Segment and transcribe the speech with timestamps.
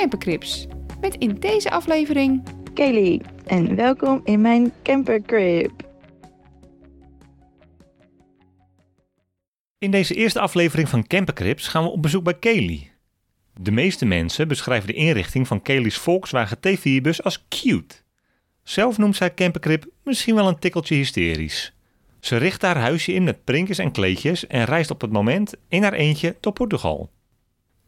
[0.00, 0.66] Campercrips.
[1.00, 2.42] Met in deze aflevering
[2.74, 5.70] Kelly en welkom in mijn campercrib.
[9.78, 12.90] In deze eerste aflevering van Campercrips gaan we op bezoek bij Kelly.
[13.60, 17.94] De meeste mensen beschrijven de inrichting van Kelly's Volkswagen T4-bus als cute.
[18.62, 21.74] Zelf noemt zij Campercrip misschien wel een tikkeltje hysterisch.
[22.20, 25.82] Ze richt haar huisje in met prinkjes en kleedjes en reist op het moment in
[25.82, 27.10] haar eentje tot Portugal.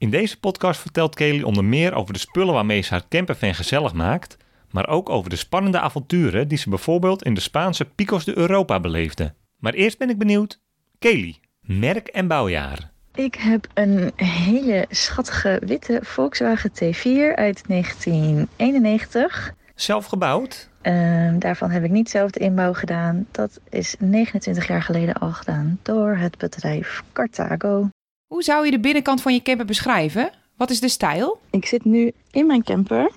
[0.02, 3.92] In deze podcast vertelt Kelly onder meer over de spullen waarmee ze haar campervan gezellig
[3.92, 4.36] maakt,
[4.70, 8.80] maar ook over de spannende avonturen die ze bijvoorbeeld in de Spaanse Picos de Europa
[8.80, 9.34] beleefde.
[9.58, 10.60] Maar eerst ben ik benieuwd,
[10.98, 12.90] Kelly, merk en bouwjaar.
[13.14, 19.54] Ik heb een hele schattige witte Volkswagen T4 uit 1991.
[19.74, 20.68] Zelf gebouwd?
[20.80, 23.26] Ehm, daarvan heb ik niet zelf de inbouw gedaan.
[23.30, 27.88] Dat is 29 jaar geleden al gedaan door het bedrijf Carthago.
[28.32, 30.30] Hoe zou je de binnenkant van je camper beschrijven?
[30.56, 31.40] Wat is de stijl?
[31.50, 33.10] Ik zit nu in mijn camper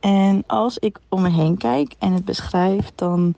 [0.00, 3.34] en als ik om me heen kijk en het beschrijf, dan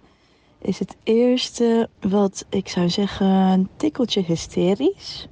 [0.58, 5.28] is het eerste wat ik zou zeggen een tikkeltje hysterisch.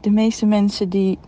[0.00, 1.18] De meeste mensen die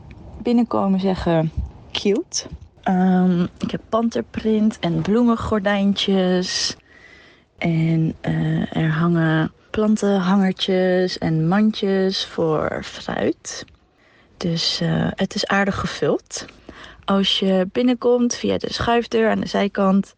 [0.42, 1.52] binnenkomen zeggen
[1.92, 2.46] cute.
[2.82, 6.76] Ehm, ik heb panterprint en bloemengordijntjes.
[7.58, 13.64] En eh, er hangen plantenhangertjes en mandjes voor fruit.
[14.36, 16.44] Dus uh, het is aardig gevuld.
[17.04, 20.14] Als je binnenkomt via de schuifdeur aan de zijkant,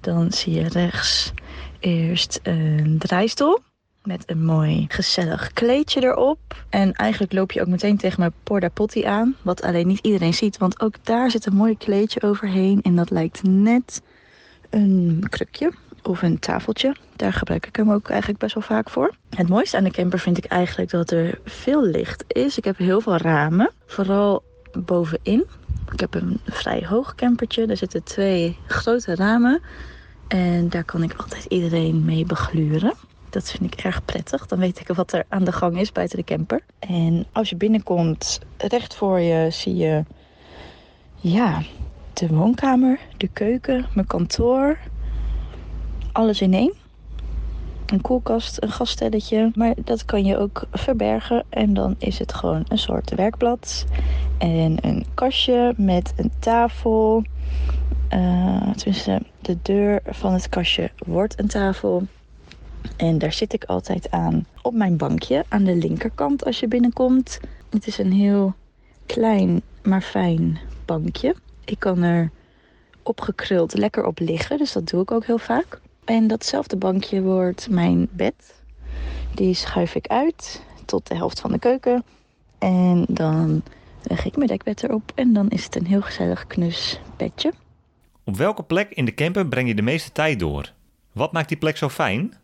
[0.00, 1.32] dan zie je rechts
[1.80, 3.58] eerst een draaistoel
[4.02, 6.64] met een mooi gezellig kleedje erop.
[6.68, 10.34] En eigenlijk loop je ook meteen tegen mijn Porta Potty aan, wat alleen niet iedereen
[10.34, 14.02] ziet, want ook daar zit een mooi kleedje overheen en dat lijkt net
[14.70, 15.72] een krukje
[16.02, 16.96] of een tafeltje.
[17.16, 19.14] Daar gebruik ik hem ook eigenlijk best wel vaak voor.
[19.36, 22.58] Het mooiste aan de camper vind ik eigenlijk dat er veel licht is.
[22.58, 25.44] Ik heb heel veel ramen, vooral bovenin.
[25.92, 27.66] Ik heb een vrij hoog campertje.
[27.66, 29.60] Er zitten twee grote ramen.
[30.28, 32.92] En daar kan ik altijd iedereen mee begluren.
[33.30, 34.46] Dat vind ik erg prettig.
[34.46, 36.60] Dan weet ik wat er aan de gang is buiten de camper.
[36.78, 40.04] En als je binnenkomt, recht voor je zie je
[41.16, 41.62] ja,
[42.12, 44.78] de woonkamer, de keuken, mijn kantoor.
[46.20, 46.72] Alles in één.
[47.86, 49.50] Een koelkast, een gasstelletje.
[49.54, 51.44] Maar dat kan je ook verbergen.
[51.48, 53.86] En dan is het gewoon een soort werkblad.
[54.38, 57.24] En een kastje met een tafel.
[58.14, 62.06] Uh, tenminste, de deur van het kastje wordt een tafel.
[62.96, 67.40] En daar zit ik altijd aan op mijn bankje aan de linkerkant als je binnenkomt.
[67.70, 68.54] Het is een heel
[69.06, 71.34] klein maar fijn bankje.
[71.64, 72.30] Ik kan er
[73.02, 75.80] opgekruld lekker op liggen, dus dat doe ik ook heel vaak.
[76.10, 78.62] En datzelfde bankje wordt mijn bed.
[79.34, 82.04] Die schuif ik uit tot de helft van de keuken.
[82.58, 83.62] En dan
[84.02, 87.52] leg ik mijn dekbed erop en dan is het een heel gezellig knus bedje.
[88.24, 90.72] Op welke plek in de camper breng je de meeste tijd door?
[91.12, 92.34] Wat maakt die plek zo fijn?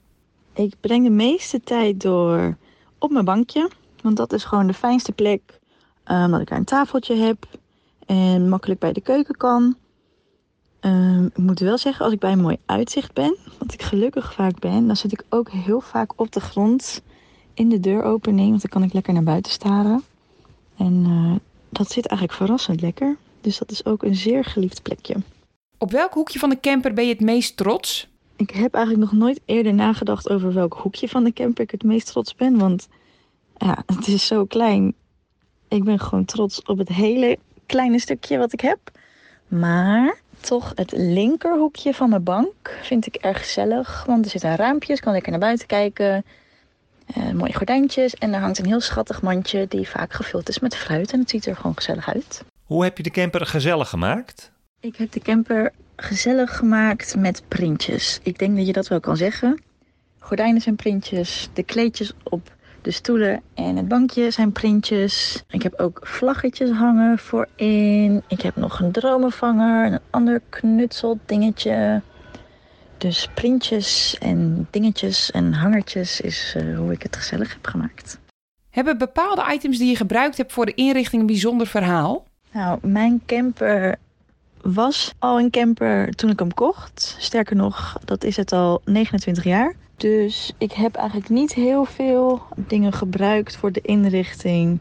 [0.54, 2.56] Ik breng de meeste tijd door
[2.98, 3.70] op mijn bankje.
[4.02, 5.60] Want dat is gewoon de fijnste plek.
[6.04, 7.46] Omdat ik daar een tafeltje heb.
[8.06, 9.76] En makkelijk bij de keuken kan.
[10.86, 14.32] Um, ik moet wel zeggen, als ik bij een mooi uitzicht ben, wat ik gelukkig
[14.32, 17.02] vaak ben, dan zit ik ook heel vaak op de grond
[17.54, 20.02] in de deuropening, want dan kan ik lekker naar buiten staren.
[20.76, 21.34] En uh,
[21.68, 23.16] dat zit eigenlijk verrassend lekker.
[23.40, 25.16] Dus dat is ook een zeer geliefd plekje.
[25.78, 28.08] Op welk hoekje van de camper ben je het meest trots?
[28.36, 31.82] Ik heb eigenlijk nog nooit eerder nagedacht over welk hoekje van de camper ik het
[31.82, 32.58] meest trots ben.
[32.58, 32.88] Want
[33.56, 34.94] ja, het is zo klein.
[35.68, 38.78] Ik ben gewoon trots op het hele kleine stukje wat ik heb.
[39.48, 44.04] Maar toch het linkerhoekje van mijn bank vind ik erg gezellig.
[44.06, 46.24] Want er zitten raampjes, kan lekker naar buiten kijken.
[47.16, 48.14] Uh, mooie gordijntjes.
[48.14, 51.12] En er hangt een heel schattig mandje die vaak gevuld is met fruit.
[51.12, 52.44] En het ziet er gewoon gezellig uit.
[52.64, 54.52] Hoe heb je de camper gezellig gemaakt?
[54.80, 58.20] Ik heb de camper gezellig gemaakt met printjes.
[58.22, 59.62] Ik denk dat je dat wel kan zeggen.
[60.18, 62.55] Gordijnen zijn printjes, de kleedjes op
[62.86, 65.44] de stoelen en het bankje zijn printjes.
[65.48, 68.22] Ik heb ook vlaggetjes hangen voorin.
[68.28, 72.02] Ik heb nog een dromenvanger en een ander knutsel dingetje.
[72.98, 78.18] Dus printjes en dingetjes en hangertjes is uh, hoe ik het gezellig heb gemaakt.
[78.70, 82.24] Hebben bepaalde items die je gebruikt hebt voor de inrichting een bijzonder verhaal?
[82.52, 83.96] Nou, mijn camper
[84.62, 87.16] was al een camper toen ik hem kocht.
[87.18, 89.74] Sterker nog, dat is het al 29 jaar.
[89.96, 94.78] Dus ik heb eigenlijk niet heel veel dingen gebruikt voor de inrichting.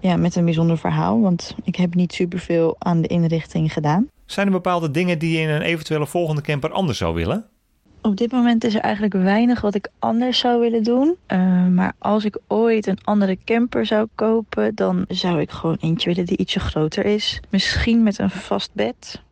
[0.00, 1.20] Ja, met een bijzonder verhaal.
[1.20, 4.08] Want ik heb niet superveel aan de inrichting gedaan.
[4.26, 7.46] Zijn er bepaalde dingen die je in een eventuele volgende camper anders zou willen?
[8.02, 11.16] Op dit moment is er eigenlijk weinig wat ik anders zou willen doen.
[11.28, 16.08] Uh, maar als ik ooit een andere camper zou kopen, dan zou ik gewoon eentje
[16.08, 17.40] willen die ietsje groter is.
[17.50, 19.22] Misschien met een vast bed.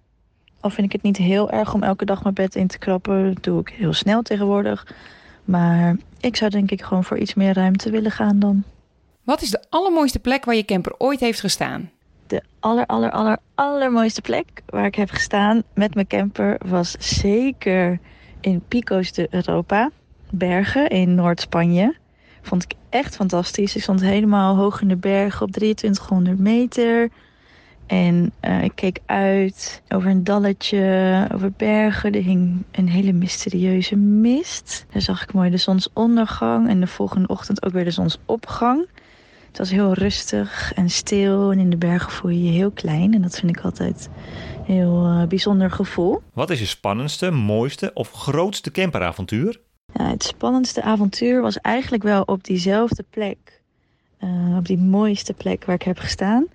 [0.60, 3.34] Al vind ik het niet heel erg om elke dag mijn bed in te krappen.
[3.34, 4.94] Dat doe ik heel snel tegenwoordig.
[5.44, 8.64] Maar ik zou denk ik gewoon voor iets meer ruimte willen gaan dan.
[9.24, 11.90] Wat is de allermooiste plek waar je camper ooit heeft gestaan?
[12.26, 17.98] De aller, aller, aller, allermooiste plek waar ik heb gestaan met mijn camper was zeker
[18.40, 19.90] in Pico's de Europa.
[20.30, 21.96] Bergen in Noord-Spanje.
[22.42, 23.76] Vond ik echt fantastisch.
[23.76, 27.10] Ik stond helemaal hoog in de bergen op 2300 meter.
[27.86, 32.12] En uh, ik keek uit over een dalletje, over bergen.
[32.12, 34.86] Er hing een hele mysterieuze mist.
[34.90, 38.86] Daar zag ik mooi de zonsondergang en de volgende ochtend ook weer de zonsopgang.
[39.48, 43.14] Het was heel rustig en stil en in de bergen voel je je heel klein.
[43.14, 44.08] En dat vind ik altijd
[44.56, 46.22] een heel uh, bijzonder gevoel.
[46.32, 49.60] Wat is je spannendste, mooiste of grootste camperavontuur?
[49.92, 53.60] Ja, het spannendste avontuur was eigenlijk wel op diezelfde plek.
[54.24, 56.46] Uh, op die mooiste plek waar ik heb gestaan.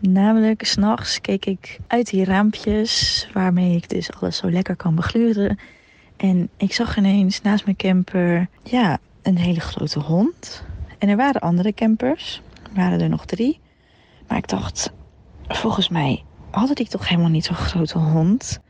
[0.00, 5.58] Namelijk, s'nachts keek ik uit die raampjes waarmee ik dus alles zo lekker kan begluren.
[6.16, 10.64] En ik zag ineens naast mijn camper, ja, een hele grote hond.
[10.98, 13.60] En er waren andere campers, er waren er nog drie.
[14.28, 14.92] Maar ik dacht,
[15.48, 18.60] volgens mij hadden die toch helemaal niet zo'n grote hond.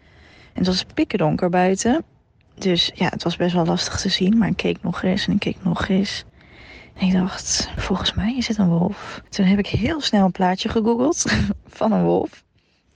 [0.53, 2.05] En het was pikkerdonker buiten.
[2.55, 4.39] Dus ja, het was best wel lastig te zien.
[4.39, 6.25] Maar ik keek nog eens en ik keek nog eens.
[6.99, 9.23] Ik dacht, volgens mij is het een wolf.
[9.29, 11.25] Toen heb ik heel snel een plaatje gegoogeld
[11.79, 12.45] van een wolf.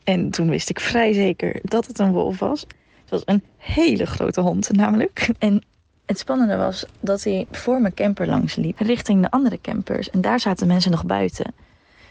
[0.04, 2.60] En toen wist ik vrij zeker dat het een wolf was.
[2.60, 5.31] Het was een hele grote hond namelijk.
[5.38, 5.62] En
[6.06, 10.10] het spannende was dat hij voor mijn camper langs liep, richting de andere campers.
[10.10, 11.54] En daar zaten mensen nog buiten.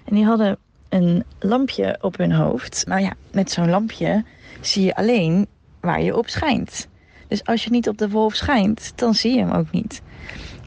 [0.05, 0.57] En die hadden
[0.89, 2.83] een lampje op hun hoofd.
[2.87, 4.23] Nou ja, met zo'n lampje
[4.61, 5.47] zie je alleen
[5.79, 6.87] waar je op schijnt.
[7.27, 10.01] Dus als je niet op de wolf schijnt, dan zie je hem ook niet.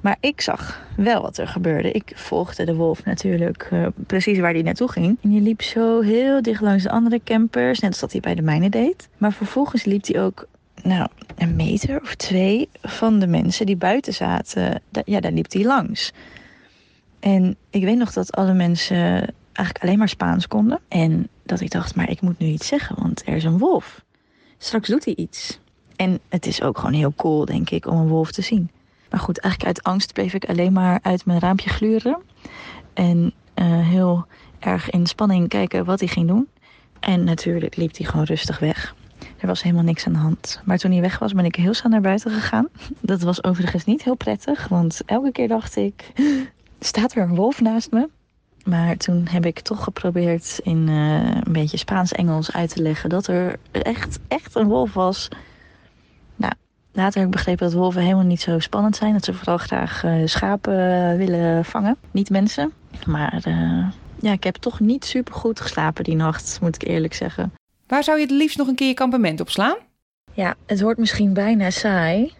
[0.05, 1.91] Maar ik zag wel wat er gebeurde.
[1.91, 5.19] Ik volgde de wolf natuurlijk uh, precies waar hij naartoe ging.
[5.21, 8.35] En die liep zo heel dicht langs de andere campers, net als dat hij bij
[8.35, 9.09] de mijne deed.
[9.19, 10.47] Maar vervolgens liep hij ook
[10.83, 14.83] nou, een meter of twee van de mensen die buiten zaten.
[15.05, 16.13] Ja, daar liep hij langs.
[17.21, 20.81] En ik weet nog dat alle mensen eigenlijk alleen maar Spaans konden.
[20.89, 24.05] En dat ik dacht, maar ik moet nu iets zeggen, want er is een wolf.
[24.59, 25.59] Straks doet hij iets.
[25.97, 28.71] En het is ook gewoon heel cool, denk ik, om een wolf te zien.
[29.11, 32.19] Maar goed, eigenlijk uit angst bleef ik alleen maar uit mijn raampje gluren.
[32.95, 34.27] En uh, heel
[34.59, 36.49] erg in spanning kijken wat hij ging doen.
[37.01, 38.95] En natuurlijk liep hij gewoon rustig weg.
[39.39, 40.61] Er was helemaal niks aan de hand.
[40.65, 42.69] Maar toen hij weg was, ben ik heel snel naar buiten gegaan.
[43.01, 46.13] Dat was overigens niet heel prettig, want elke keer dacht ik:
[46.81, 48.09] staat er een wolf naast me?
[48.65, 53.27] Maar toen heb ik toch geprobeerd in uh, een beetje Spaans-Engels uit te leggen dat
[53.27, 55.29] er echt, echt een wolf was.
[56.95, 59.13] Later heb ik begrepen dat wolven helemaal niet zo spannend zijn.
[59.13, 62.73] Dat ze vooral graag uh, schapen willen vangen, niet mensen.
[63.07, 63.87] Maar uh,
[64.21, 67.53] ja, ik heb toch niet super goed geslapen die nacht, moet ik eerlijk zeggen.
[67.87, 69.77] Waar zou je het liefst nog een keer je kampement op slaan?
[70.33, 72.33] Ja, het wordt misschien bijna saai.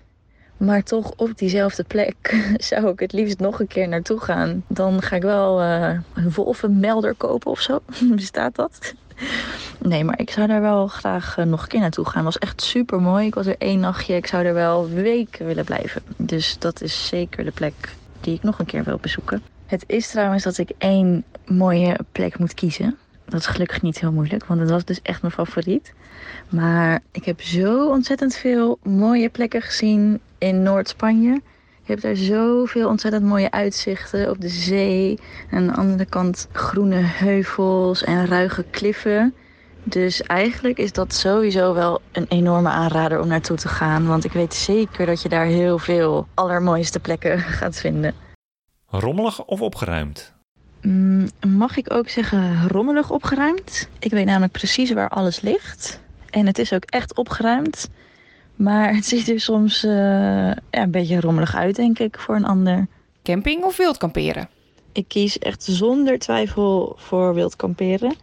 [0.57, 4.65] Maar toch op diezelfde plek zou ik het liefst nog een keer naartoe gaan.
[4.69, 7.83] Dan ga ik wel uh, een wolvenmelder kopen of zo.
[8.15, 8.95] Bestaat dat?
[9.89, 12.25] Nee, maar ik zou daar wel graag uh, nog een keer naartoe gaan.
[12.25, 13.27] Het was echt super mooi.
[13.27, 14.15] Ik was er één nachtje.
[14.15, 16.03] Ik zou er wel weken willen blijven.
[16.17, 17.75] Dus dat is zeker de plek
[18.21, 19.43] die ik nog een keer wil bezoeken.
[19.67, 22.97] Het is trouwens dat ik één mooie plek moet kiezen.
[23.25, 25.95] Dat is gelukkig niet heel moeilijk, want het was dus echt mijn favoriet.
[26.49, 31.33] Maar ik heb zo ontzettend veel mooie plekken gezien in Noord-Spanje.
[31.83, 35.19] Je hebt daar zoveel ontzettend mooie uitzichten op de zee.
[35.51, 39.35] En aan de andere kant groene heuvels en ruige kliffen.
[39.85, 44.07] Dus eigenlijk is dat sowieso wel een enorme aanrader om naartoe te gaan.
[44.07, 48.15] Want ik weet zeker dat je daar heel veel allermooiste plekken gaat vinden.
[48.87, 50.33] Rommelig of opgeruimd?
[50.81, 53.89] Mm, mag ik ook zeggen rommelig opgeruimd?
[53.99, 56.01] Ik weet namelijk precies waar alles ligt.
[56.31, 57.91] En het is ook echt opgeruimd.
[58.55, 62.45] Maar het ziet er soms uh, ja, een beetje rommelig uit, denk ik, voor een
[62.45, 62.87] ander.
[63.23, 64.49] Camping of wild kamperen?
[64.93, 68.15] Ik kies echt zonder twijfel voor wild kamperen.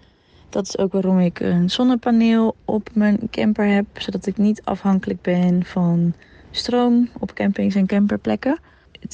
[0.52, 3.86] Dat is ook waarom ik een zonnepaneel op mijn camper heb.
[3.94, 6.14] Zodat ik niet afhankelijk ben van
[6.52, 8.60] stroom op campings en camperplekken.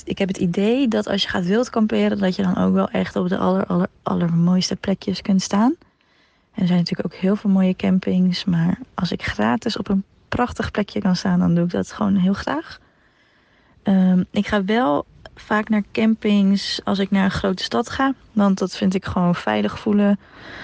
[0.03, 2.89] Ik heb het idee dat als je gaat wild kamperen, dat je dan ook wel
[2.89, 5.75] echt op de aller, aller, allermooiste plekjes kunt staan.
[6.53, 8.45] er zijn natuurlijk ook heel veel mooie campings.
[8.45, 12.15] Maar als ik gratis op een prachtig plekje kan staan, dan doe ik dat gewoon
[12.15, 12.79] heel graag.
[13.87, 18.13] Ehm, ik ga wel vaak naar campings als ik naar een grote stad ga.
[18.31, 20.19] Want dat vind ik gewoon veilig voelen.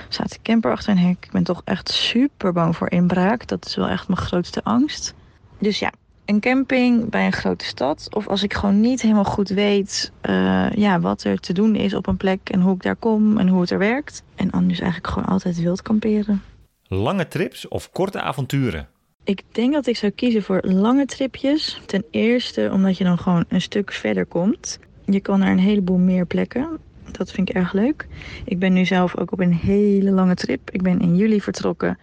[0.09, 1.25] Staat een camper achter een hek.
[1.25, 3.47] Ik ben toch echt super bang voor inbraak.
[3.47, 5.13] Dat is wel echt mijn grootste angst.
[5.59, 5.91] Dus ja,
[6.25, 8.07] een camping bij een grote stad.
[8.15, 11.93] Of als ik gewoon niet helemaal goed weet uh, ja, wat er te doen is
[11.93, 12.49] op een plek.
[12.49, 14.23] En hoe ik daar kom en hoe het er werkt.
[14.35, 16.43] En anders eigenlijk gewoon altijd wild kamperen.
[16.87, 18.87] Lange trips of korte avonturen?
[19.25, 21.81] Ik denk dat ik zou kiezen voor lange tripjes.
[21.85, 24.79] Ten eerste omdat je dan gewoon een stuk verder komt.
[25.05, 26.79] Je kan naar een heleboel meer plekken.
[27.11, 28.07] Dat vind ik erg leuk.
[28.45, 30.69] Ik ben nu zelf ook op een hele lange trip.
[30.71, 31.97] Ik ben in juli vertrokken.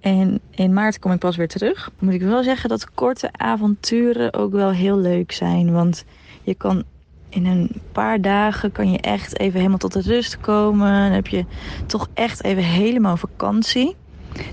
[0.00, 1.90] En in maart kom ik pas weer terug.
[1.98, 5.72] Moet ik wel zeggen dat korte avonturen ook wel heel leuk zijn.
[5.72, 6.04] Want
[6.42, 6.84] je kan
[7.28, 11.02] in een paar dagen kan je echt even helemaal tot de rust komen.
[11.02, 11.44] Dan heb je
[11.86, 13.96] toch echt even helemaal vakantie.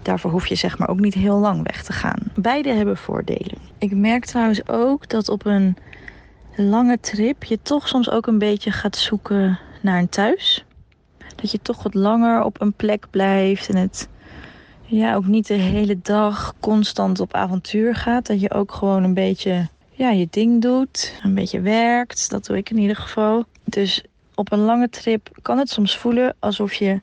[0.01, 2.19] Daarvoor hoef je zeg maar ook niet heel lang weg te gaan.
[2.35, 3.57] Beide hebben voordelen.
[3.77, 5.77] Ik merk trouwens ook dat op een
[6.55, 10.65] lange trip je toch soms ook een beetje gaat zoeken naar een thuis.
[11.35, 14.09] Dat je toch wat langer op een plek blijft en het
[14.81, 18.27] ja, ook niet de hele dag constant op avontuur gaat.
[18.27, 22.29] Dat je ook gewoon een beetje ja, je ding doet, een beetje werkt.
[22.29, 23.45] Dat doe ik in ieder geval.
[23.63, 24.03] Dus
[24.35, 27.01] op een lange trip kan het soms voelen alsof je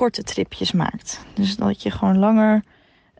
[0.00, 1.24] korte tripjes maakt.
[1.34, 2.62] Dus dat je gewoon langer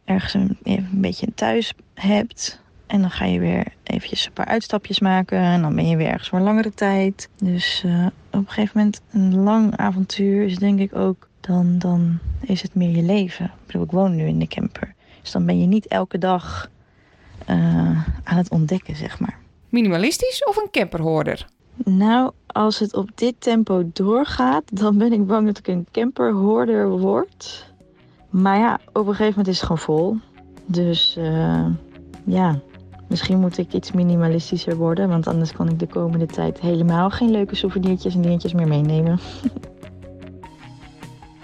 [0.04, 2.60] ergens een, een beetje thuis hebt.
[2.86, 5.38] En dan ga je weer eventjes een paar uitstapjes maken.
[5.38, 7.28] En dan ben je weer ergens voor langere tijd.
[7.38, 11.28] Dus uh, op een gegeven moment een lang avontuur is denk ik ook...
[11.40, 13.44] Dan, dan is het meer je leven.
[13.44, 14.94] Ik bedoel, ik woon nu in de camper.
[15.20, 16.70] Dus dan ben je niet elke dag
[17.50, 17.56] uh,
[18.24, 19.38] aan het ontdekken, zeg maar.
[19.68, 21.46] Minimalistisch of een camperhoorder?
[21.84, 26.88] Nou, als het op dit tempo doorgaat, dan ben ik bang dat ik een camperhoorder
[26.88, 27.72] word.
[28.30, 30.16] Maar ja, op een gegeven moment is het gewoon vol.
[30.66, 31.66] Dus uh,
[32.24, 32.60] ja,
[33.08, 35.08] misschien moet ik iets minimalistischer worden.
[35.08, 39.18] Want anders kan ik de komende tijd helemaal geen leuke souvenirtjes en dingetjes meer meenemen.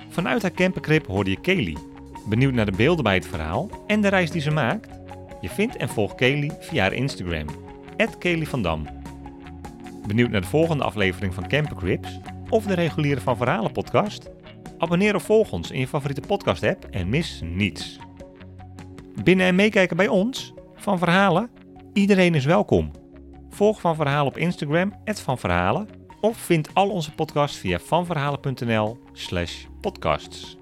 [0.09, 1.77] Vanuit haar campercrip hoorde je Kelly.
[2.29, 4.89] Benieuwd naar de beelden bij het verhaal en de reis die ze maakt?
[5.41, 7.47] Je vindt en volgt Kelly via haar Instagram,
[8.19, 8.96] Kelly van Dam.
[10.07, 14.31] Benieuwd naar de volgende aflevering van Camper Crips of de reguliere Van Verhalen podcast?
[14.79, 17.99] Abonneer of volg ons in je favoriete podcast app en mis niets.
[19.23, 21.51] Binnen en meekijken bij ons, Van Verhalen?
[21.93, 22.91] Iedereen is welkom.
[23.51, 25.89] Volg Van Verhalen op Instagram, Van Verhalen,
[26.21, 30.57] of vind al onze podcasts via vanverhalen.nl slash podcasts.